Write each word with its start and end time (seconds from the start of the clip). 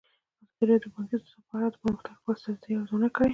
ازادي 0.61 0.65
راډیو 0.69 0.81
د 0.83 0.85
بانکي 0.93 1.15
نظام 1.17 1.41
په 1.49 1.53
اړه 1.57 1.67
د 1.71 1.75
پرمختګ 1.81 2.13
لپاره 2.17 2.35
د 2.39 2.39
ستراتیژۍ 2.41 2.73
ارزونه 2.79 3.07
کړې. 3.15 3.29